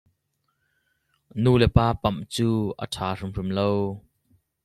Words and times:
Nulepa 1.43 1.85
pamh 2.01 2.21
cu 2.33 2.49
a 2.83 2.85
ṭha 2.93 3.07
hrimhrim 3.17 3.49
lo. 3.57 3.69